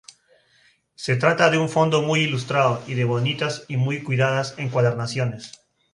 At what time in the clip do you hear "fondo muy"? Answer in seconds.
1.69-2.21